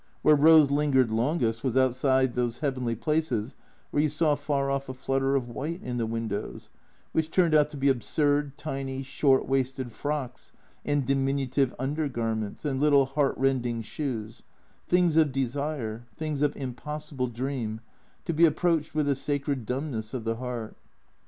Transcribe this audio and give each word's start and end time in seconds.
Where 0.23 0.35
Rose 0.35 0.71
lingered 0.71 1.11
longest 1.11 1.63
was 1.63 1.77
outside 1.77 2.33
those 2.33 2.57
heavenly 2.57 2.95
places 2.95 3.55
where 3.91 4.01
you 4.01 4.09
saw 4.09 4.33
far 4.33 4.71
off 4.71 4.89
a 4.89 4.95
flutter 4.95 5.35
of 5.35 5.47
white 5.47 5.83
in 5.83 5.97
the 5.99 6.07
windows, 6.07 6.69
which 7.11 7.29
turned 7.29 7.53
out 7.53 7.69
to 7.69 7.77
be 7.77 7.87
absurd, 7.87 8.57
tiny, 8.57 9.03
short 9.03 9.47
waisted 9.47 9.91
frocks 9.91 10.53
and 10.83 11.05
diminutive 11.05 11.75
under 11.77 12.07
garments, 12.09 12.65
and 12.65 12.79
little 12.79 13.05
heart 13.05 13.37
rending 13.37 13.83
shoes; 13.83 14.41
things 14.87 15.17
of 15.17 15.31
desire, 15.31 16.07
things 16.17 16.41
of 16.41 16.55
impossible 16.57 17.27
dream, 17.27 17.79
to 18.25 18.33
be 18.33 18.45
approached 18.45 18.95
with 18.95 19.07
a 19.07 19.13
sacred 19.13 19.67
dumbness 19.67 20.15
of 20.15 20.23
the 20.23 20.37
heart. 20.37 20.75